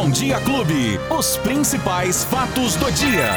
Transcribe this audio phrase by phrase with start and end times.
[0.00, 0.98] Bom Dia Clube.
[1.10, 3.34] Os principais fatos do dia.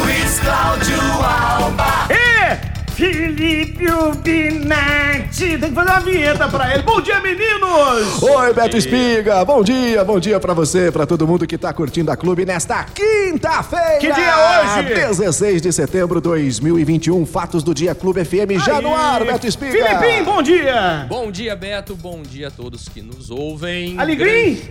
[0.00, 2.08] Luiz Cláudio Alba.
[2.08, 5.58] E Felipe Ubinati.
[5.58, 6.84] Tem que fazer uma vinheta pra ele.
[6.84, 8.22] Bom dia, meninos!
[8.22, 9.44] Oi, Beto Espiga.
[9.44, 12.84] Bom dia, bom dia pra você, pra todo mundo que tá curtindo a clube nesta
[12.84, 13.98] quinta-feira.
[13.98, 14.94] Que dia é hoje?
[14.94, 17.26] 16 de setembro de 2021.
[17.26, 19.98] Fatos do dia Clube FM já no ar, Beto Espiga.
[19.98, 21.04] Filipim, bom dia!
[21.10, 21.94] Bom dia, Beto.
[21.94, 24.00] Bom dia a todos que nos ouvem.
[24.00, 24.62] Alegrim?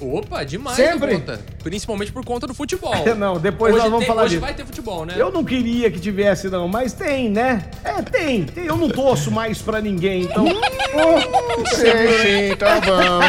[0.00, 1.14] Opa, demais Sempre?
[1.14, 1.40] conta.
[1.62, 2.94] Principalmente por conta do futebol.
[3.16, 4.40] Não, depois hoje nós vamos tem- falar Hoje disso.
[4.40, 5.14] vai ter futebol, né?
[5.16, 7.64] Eu não queria que tivesse, não, mas tem, né?
[7.84, 8.44] É, tem.
[8.44, 8.64] tem.
[8.66, 10.44] Eu não torço mais pra ninguém, então.
[11.70, 13.20] Sim, sim, tá bom.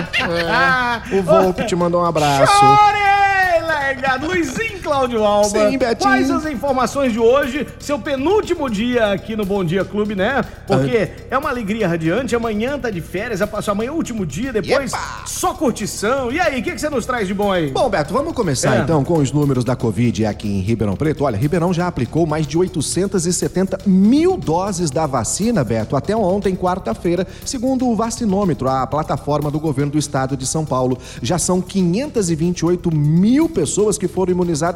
[0.50, 2.52] Ah, O Volpe te mandou um abraço.
[2.58, 4.28] Chorei, largado.
[4.28, 5.50] Luizinho Cláudio Alba.
[5.50, 5.98] Sim, Betinho.
[6.10, 7.68] Quais as informações de hoje?
[7.80, 10.44] Seu penúltimo dia aqui no Bom Dia Clube, né?
[10.68, 12.36] Porque é uma alegria radiante.
[12.36, 15.24] Amanhã tá de férias, amanhã é o último dia, depois Epa!
[15.26, 16.32] só curtição.
[16.32, 17.72] E aí, o que, que você nos traz de bom aí?
[17.72, 18.82] Bom, Beto, vamos começar É.
[18.82, 21.24] então com os números da Covid aqui em Ribeirão Preto.
[21.24, 27.28] Olha, Ribeirão já aplicou mais de 870 mil doses da vacina, Beto, até ontem, quarta-feira,
[27.46, 30.98] segundo o Vacinômetro, a plataforma do governo do estado de São Paulo.
[31.22, 34.71] Já são 528 mil pessoas que foram imunizadas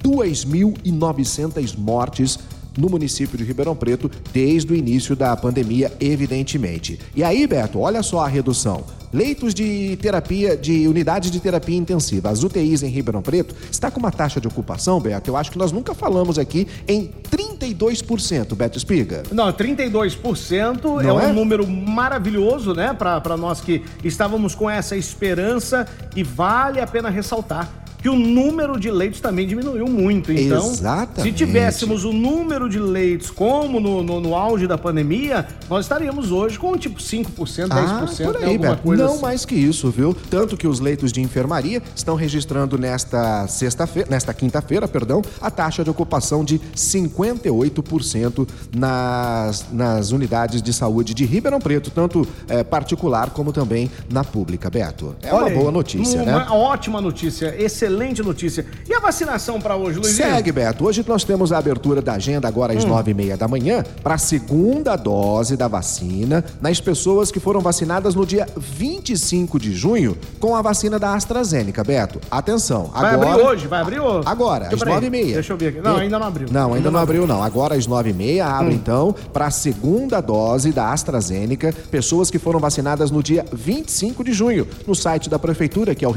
[0.03, 2.37] 2.900 mortes
[2.77, 6.99] no município de Ribeirão Preto desde o início da pandemia, evidentemente.
[7.15, 8.83] E aí, Beto, olha só a redução.
[9.13, 13.97] Leitos de terapia, de unidades de terapia intensiva, as UTIs em Ribeirão Preto, está com
[13.99, 18.77] uma taxa de ocupação, Beto, eu acho que nós nunca falamos aqui, em 32%, Beto
[18.77, 19.23] Espiga.
[19.31, 21.31] Não, 32% é Não um é?
[21.31, 22.93] número maravilhoso, né?
[22.93, 28.79] Pra nós que estávamos com essa esperança e vale a pena ressaltar que o número
[28.79, 30.31] de leitos também diminuiu muito.
[30.31, 31.23] Então, Exatamente.
[31.23, 36.31] se tivéssemos o número de leitos como no, no, no auge da pandemia, nós estaríamos
[36.31, 39.21] hoje com tipo 5%, 10%, Ah, por aí, alguma coisa Não assim.
[39.23, 40.15] mais que isso, viu?
[40.29, 45.83] Tanto que os leitos de enfermaria estão registrando nesta sexta-feira, nesta quinta-feira, perdão, a taxa
[45.83, 53.31] de ocupação de 58% nas, nas unidades de saúde de Ribeirão Preto, tanto eh, particular
[53.31, 55.15] como também na pública, Beto.
[55.23, 56.45] É uma Olha aí, boa notícia, uma né?
[56.51, 58.65] ótima notícia, excelente notícia.
[58.87, 60.27] E a vacinação pra hoje, Luizinho?
[60.29, 60.85] Segue, Beto.
[60.85, 64.15] Hoje nós temos a abertura da agenda agora às nove e meia da manhã para
[64.15, 70.17] a segunda dose da vacina nas pessoas que foram vacinadas no dia 25 de junho
[70.39, 72.19] com a vacina da AstraZeneca, Beto.
[72.29, 73.31] Atenção, Vai agora...
[73.31, 74.27] abrir hoje, vai abrir hoje.
[74.27, 75.33] Agora, às nove e meia.
[75.35, 75.81] Deixa eu ver aqui.
[75.81, 76.47] Não, ainda não abriu.
[76.51, 77.41] Não, ainda não abriu não.
[77.43, 78.77] Agora às nove e meia abre Hum.
[78.77, 84.33] então para a segunda dose da AstraZeneca, pessoas que foram vacinadas no dia 25 de
[84.33, 84.67] junho.
[84.87, 86.11] No site da prefeitura, que é o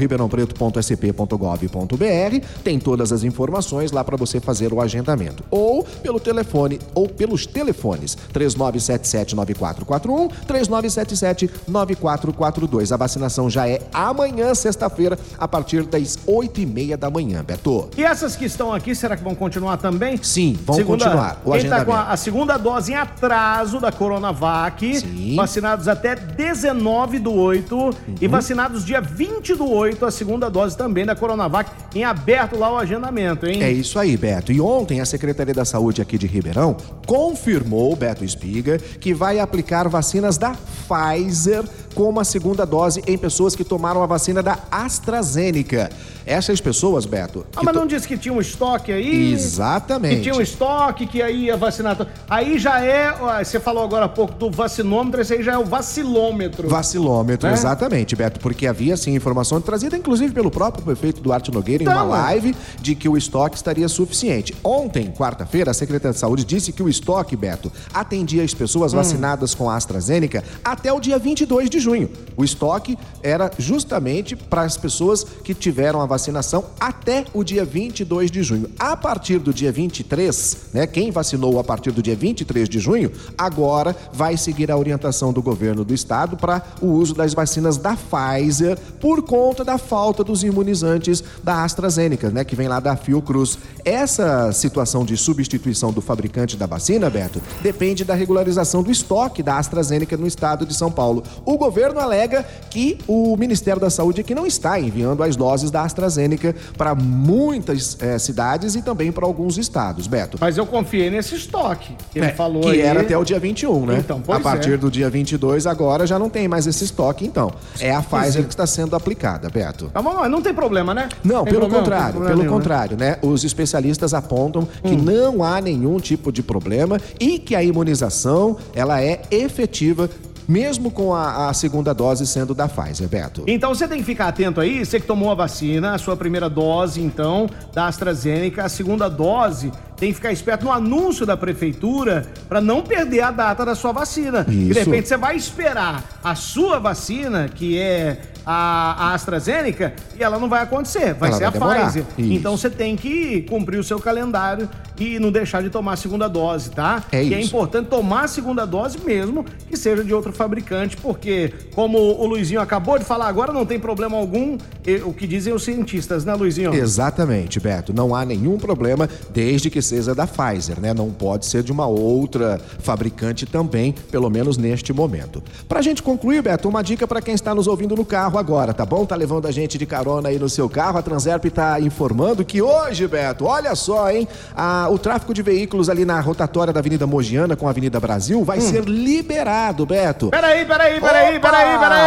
[1.59, 5.43] ribeirãopreto.sp.gov.br, tem todas as informações lá para você fazer o agendamento.
[5.51, 12.91] Ou pelo telefone, ou pelos telefones 3977-9441, 3977-9442.
[12.91, 17.89] A vacinação já é amanhã, sexta-feira, a partir das oito e meia da manhã, Beto.
[17.97, 20.17] E essas que estão aqui, será que vão continuar também?
[20.21, 21.41] Sim, vão continuar.
[21.45, 25.35] O Quem tá com a, a segunda dose em atraso da Coronavac, Sim.
[25.35, 27.89] vacinados até 19 do 8
[28.21, 28.31] e Uhum.
[28.31, 31.48] vacinados dia 20 do 8, a segunda dose também da Coronavac,
[31.95, 33.63] em aberto lá o agendamento, hein?
[33.63, 34.51] É isso aí, Beto.
[34.51, 39.87] E ontem a Secretaria da Saúde aqui de Ribeirão confirmou, Beto Espiga, que vai aplicar
[39.89, 40.55] vacinas da
[40.87, 41.63] Pfizer
[41.95, 45.89] como a segunda dose em pessoas que tomaram a vacina da AstraZeneca.
[46.25, 47.43] Essas pessoas, Beto.
[47.55, 49.33] Ah, mas to- não disse que tinha um estoque aí?
[49.33, 50.17] Exatamente.
[50.17, 51.97] Que tinha um estoque, que aí ia vacinar.
[52.29, 53.43] Aí já é.
[53.43, 56.69] Você falou agora há pouco do vacinômetro, esse aí já é o vacilômetro.
[56.69, 57.53] Vacilômetro, Né?
[57.53, 61.95] exatamente, Beto, porque havia sim informação trazida inclusive pelo próprio prefeito Duarte Nogueira em uma
[61.95, 64.55] Então, live de que o estoque estaria suficiente.
[64.63, 68.57] Ontem, quarta-feira, a Secretaria de Saúde disse que o estoque, Beto, atendia as Hum.
[68.57, 71.88] pessoas vacinadas com a AstraZeneca até o dia 22 de junho.
[71.89, 72.09] Junho.
[72.37, 78.29] O estoque era justamente para as pessoas que tiveram a vacinação até o dia 22
[78.29, 78.69] de junho.
[78.77, 83.11] A partir do dia 23, né, quem vacinou a partir do dia 23 de junho,
[83.37, 87.97] agora vai seguir a orientação do governo do estado para o uso das vacinas da
[87.97, 93.57] Pfizer por conta da falta dos imunizantes da AstraZeneca, né, que vem lá da Fiocruz.
[93.83, 99.57] Essa situação de substituição do fabricante da vacina, Beto, depende da regularização do estoque da
[99.57, 101.23] AstraZeneca no estado de São Paulo.
[101.45, 105.83] O governo alega que o Ministério da Saúde aqui não está enviando as doses da
[105.83, 110.37] AstraZeneca para muitas eh, cidades e também para alguns estados, Beto.
[110.41, 112.81] Mas eu confiei nesse estoque que ele É, falou que aí.
[112.81, 113.97] era até o dia 21, né?
[113.99, 114.77] Então, a partir é.
[114.77, 117.51] do dia 22, agora já não tem mais esse estoque, então.
[117.79, 119.91] É a Pfizer que está sendo aplicada, Beto.
[119.93, 121.07] Mas não tem problema, né?
[121.23, 122.49] Não, Tem pelo problema, contrário, pelo nenhum, né?
[122.49, 123.17] contrário, né?
[123.21, 125.01] Os especialistas apontam que Hum.
[125.03, 130.09] não há nenhum tipo de problema e que a imunização ela é efetiva
[130.49, 133.43] mesmo com a, a segunda dose sendo da Pfizer, Beto.
[133.45, 136.49] Então você tem que ficar atento aí, você que tomou a vacina, a sua primeira
[136.49, 142.25] dose, então, da AstraZeneca, a segunda dose, tem que ficar esperto no anúncio da prefeitura
[142.47, 144.43] para não perder a data da sua vacina.
[144.47, 144.79] E de Isso.
[144.79, 150.63] repente você vai esperar a sua vacina, que é a, AstraZeneca, e ela não vai
[150.63, 151.85] acontecer, vai Ela ser vai a demorar.
[151.85, 152.05] Pfizer.
[152.17, 152.33] Isso.
[152.33, 154.69] Então você tem que cumprir o seu calendário
[154.99, 157.03] e não deixar de tomar a segunda dose, tá?
[157.11, 157.47] É e é isso.
[157.47, 162.59] importante tomar a segunda dose mesmo que seja de outro fabricante, porque, como o Luizinho
[162.59, 164.57] acabou de falar agora, não tem problema algum,
[165.05, 166.73] o que dizem os cientistas, né, Luizinho?
[166.73, 167.93] Exatamente, Beto.
[167.93, 170.93] Não há nenhum problema desde que seja da Pfizer, né?
[170.93, 175.41] Não pode ser de uma outra fabricante também, pelo menos neste momento.
[175.67, 178.85] Pra gente concluir, Beto, uma dica para quem está nos ouvindo no carro agora, tá
[178.85, 179.05] bom?
[179.05, 180.97] Tá levando a gente de carona aí no seu carro.
[180.97, 184.27] A Transerp tá informando que hoje, Beto, olha só, hein?
[184.55, 188.43] A- o tráfego de veículos ali na rotatória da Avenida Mogiana com a Avenida Brasil
[188.43, 190.29] vai ser liberado, Beto.
[190.29, 191.49] Peraí, peraí, peraí, Opa!
[191.49, 191.99] peraí, peraí!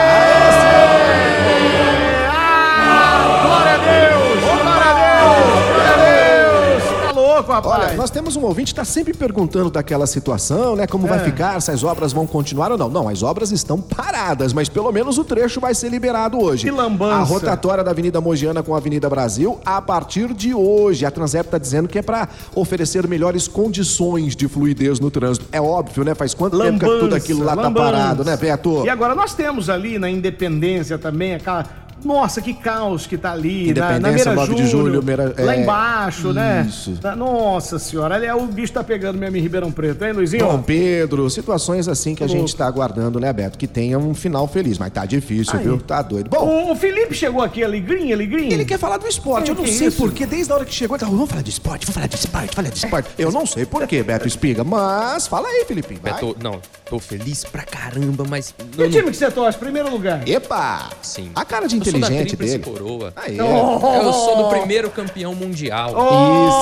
[2.31, 4.41] Ah, glória a Deus!
[4.63, 5.62] Glória a Deus!
[7.43, 7.85] Tá louco, rapaz?
[7.89, 10.87] Olha, nós temos um ouvinte que está sempre perguntando daquela situação, né?
[10.87, 11.25] Como vai É.
[11.25, 12.89] ficar, se as obras vão continuar ou não.
[12.89, 16.65] Não, as obras estão paradas, mas pelo menos o trecho vai ser liberado hoje.
[16.65, 17.15] Que lambança.
[17.17, 21.05] A rotatória da Avenida Mogiana com a Avenida Brasil, a partir de hoje.
[21.05, 25.47] A Transep está dizendo que é para oferecer melhores condições de fluidez no trânsito.
[25.53, 26.15] É óbvio, né?
[26.15, 27.93] Faz quanto tempo que Lambança, tudo aquilo lá tá lambança.
[27.93, 28.85] parado, né, Beto?
[28.85, 31.65] E agora nós temos ali na Independência também aquela.
[32.05, 33.73] Nossa, que caos que tá ali.
[33.73, 36.67] na, na Independência, Meira 9 de julho, Meira- Lá é, embaixo, né?
[36.69, 36.99] isso.
[37.03, 40.47] Na- Nossa senhora, ali é, o bicho tá pegando mesmo em Ribeirão Preto, hein, Luizinho?
[40.47, 42.41] Dom Pedro, situações assim que a Louco.
[42.41, 43.57] gente está aguardando, né, Beto?
[43.59, 45.65] Que tenha um final feliz, mas tá difícil, Aí.
[45.65, 45.79] viu?
[45.79, 46.29] Tá doido.
[46.31, 48.53] Bom, O, o Felipe chegou aqui, alegrinho, alegrinho.
[48.53, 49.49] Ele quer falar do esporte.
[49.51, 49.97] Eu não sei isso?
[49.99, 50.27] porquê.
[50.27, 52.55] Desde a hora que chegou, ele falou, vamos falar de esporte, vamos falar de esporte,
[52.55, 53.09] falar de esporte.
[53.19, 55.99] Eu não sei porquê, Beto Espiga, mas fala aí, Felipe.
[56.03, 56.13] Vai.
[56.13, 58.55] Beto, não, tô feliz pra caramba, mas.
[58.77, 59.59] Que time que você torce?
[59.59, 60.27] Primeiro lugar.
[60.29, 60.91] Epa!
[61.03, 61.31] Sim.
[61.35, 62.59] A cara de da inteligente dele.
[62.61, 63.13] coroa.
[63.17, 65.89] Aí, Eu sou do primeiro campeão mundial.
[65.91, 65.99] Isso.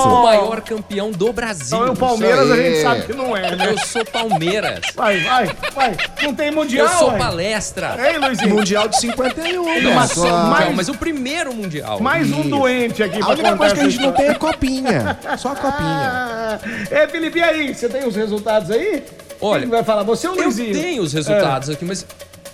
[0.09, 1.77] O maior campeão do Brasil.
[1.77, 3.67] Então, o Palmeiras a gente sabe que não é, né?
[3.71, 4.79] Eu sou Palmeiras.
[4.95, 5.97] Vai, vai, vai.
[6.23, 7.17] Não tem mundial, Eu sou ué.
[7.17, 7.95] palestra.
[8.11, 8.55] Ei, Luizinho.
[8.55, 9.63] Mundial de 51,
[9.93, 10.19] Mas- Beto.
[10.21, 11.99] Mundial, mais- mas o primeiro mundial.
[11.99, 12.49] Mais um Isso.
[12.49, 15.17] doente aqui A única coisa que a gente não tem é copinha.
[15.37, 16.41] Só a copinha.
[16.51, 17.73] Ah, é, Felipe, e aí?
[17.73, 19.03] Você tem os resultados aí?
[19.39, 20.03] Olha, Quem vai falar?
[20.03, 20.73] Você ou o Eu Luizinho?
[20.73, 22.05] tenho os resultados aqui, mas.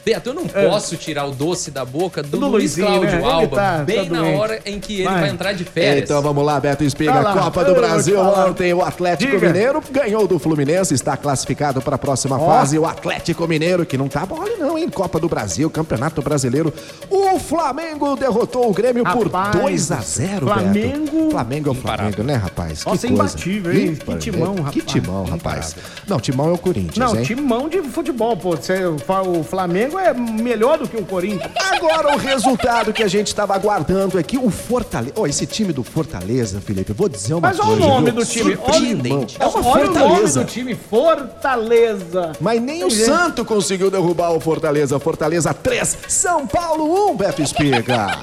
[0.07, 3.25] Beto, eu não posso tirar o doce da boca do, Do Luiz Luizinho, Cláudio né?
[3.29, 4.37] Alba, tá- bem tá na doente.
[4.39, 5.19] hora em que ele Vai.
[5.19, 6.03] vai, entrar de férias.
[6.05, 7.19] Então vamos lá, Beto Espiga.
[7.19, 7.33] Lá.
[7.33, 8.73] Copa do Eu Brasil ontem.
[8.73, 9.47] O Atlético Diga.
[9.47, 12.79] Mineiro ganhou do Fluminense, está classificado para a próxima fase.
[12.79, 14.89] O Atlético Mineiro, que não tá mole não, hein?
[14.89, 16.73] Copa do Brasil, Campeonato Brasileiro.
[17.09, 21.31] O Flamengo derrotou o Grêmio por Rapaz, 2 a 0 Flamengo- Beto.
[21.31, 21.75] Flamengo é o.
[21.75, 22.85] Flamengo, né, rapaz?
[22.85, 23.33] Nossa, que coisa.
[23.33, 23.95] imbatível, hein?
[23.95, 24.63] Que timão, né?
[24.71, 24.85] Que rapaz.
[24.85, 25.75] timão, rapaz.
[26.07, 27.25] Não, timão é o Corinthians, Não, hein?
[27.25, 28.55] timão de futebol, pô.
[28.55, 31.51] Você- o Flamengo é melhor do que o Corinthians.
[31.71, 35.13] Agora o resultado que a gente estava aguardando aqui, o Fortaleza.
[35.17, 37.83] Ó, esse time do Fortaleza, Felipe, eu vou dizer uma Mas olha coisa.
[37.85, 38.13] o nome viu?
[38.19, 38.55] do time.
[38.55, 39.37] Surpreendente.
[39.39, 40.39] Olha, É uma olha o nome Fortaleza.
[40.43, 40.75] do time.
[40.75, 42.31] Fortaleza.
[42.39, 44.99] Mas nem o gente- Santo conseguiu derrubar o Fortaleza.
[44.99, 48.17] Fortaleza 3, São Paulo 1, Beto Espiga.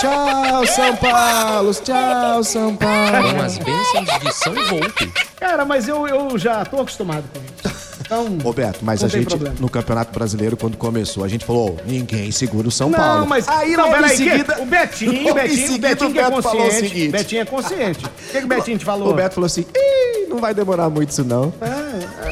[0.00, 1.74] Tchau, São Paulo.
[1.74, 3.34] Tchau, São Paulo.
[3.34, 5.12] Com as bênçãos de São Volpe.
[5.38, 7.77] Cara, mas eu, eu já tô acostumado com isso.
[8.08, 9.54] Então, Roberto, mas a gente, problema.
[9.60, 13.26] no Campeonato Brasileiro, quando começou, a gente falou, "Ô, ninguém segura o São Não, Paulo.
[13.26, 13.46] mas.
[13.46, 14.62] Aí, não, peraí, que- seguida...
[14.62, 16.74] o Betinho, em Betinho, seguida, Betinho o que é o consciente.
[16.88, 17.08] seguinte.
[17.12, 18.04] Betinho é consciente.
[18.28, 19.10] O que, que o Betinho te falou?
[19.10, 21.52] O Beto falou assim, Ih, não vai demorar muito isso não.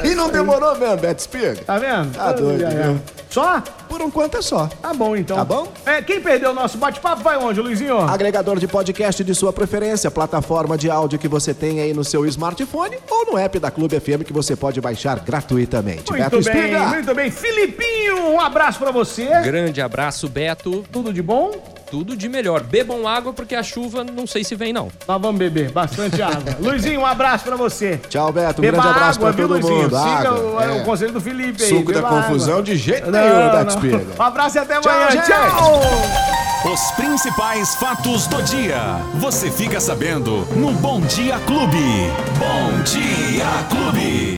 [0.03, 1.55] E não demorou mesmo, Beto Espiga.
[1.65, 2.11] Tá vendo?
[2.13, 2.99] Tá doido, viu?
[3.29, 3.61] Só?
[3.89, 4.67] Por enquanto é só.
[4.67, 5.37] Tá bom, então.
[5.37, 5.71] Tá bom?
[5.85, 7.99] É, quem perdeu o nosso bate-papo vai onde, Luizinho?
[7.99, 12.25] Agregador de podcast de sua preferência, plataforma de áudio que você tem aí no seu
[12.25, 16.09] smartphone ou no app da Clube FM que você pode baixar gratuitamente.
[16.11, 16.79] Muito Beto bem, Espiga.
[16.87, 17.31] muito bem.
[17.31, 19.25] Filipinho, um abraço pra você.
[19.41, 20.83] Grande abraço, Beto.
[20.91, 21.76] Tudo de bom?
[21.89, 22.61] Tudo de melhor.
[22.63, 24.89] Bebam água porque a chuva não sei se vem, não.
[25.07, 26.55] Nós vamos beber bastante água.
[26.59, 27.97] Luizinho, um abraço pra você.
[28.09, 28.59] Tchau, Beto.
[28.59, 29.83] Um Beba grande abraço água, pra viu, todo Luizinho?
[29.83, 29.95] mundo.
[29.97, 30.81] Siga Água, o, é.
[30.81, 31.69] o conselho do Felipe aí.
[31.69, 32.21] Suco da beba água.
[32.23, 33.67] confusão de jeito Não, nenhum, Beto não.
[33.67, 34.05] Espiga.
[34.19, 35.11] Um abraço e até Tchau, amanhã.
[35.11, 35.25] gente.
[35.25, 35.81] Tchau!
[36.73, 38.79] Os principais fatos do dia.
[39.15, 41.77] Você fica sabendo no Bom Dia Clube.
[42.37, 44.35] Bom Dia Clube.